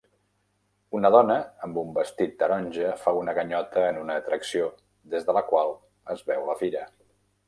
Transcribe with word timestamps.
Una 0.99 1.09
dona 1.15 1.33
amb 1.67 1.75
un 1.81 1.91
vestit 1.97 2.31
taronja 2.39 2.93
fa 3.01 3.13
una 3.19 3.35
ganyota 3.39 3.83
en 3.89 3.99
una 4.05 4.15
atracció 4.23 4.71
des 5.13 5.29
de 5.29 5.37
la 5.39 5.45
qual 5.51 5.75
es 6.15 6.25
veu 6.31 6.47
la 6.49 6.57
fira. 6.63 6.83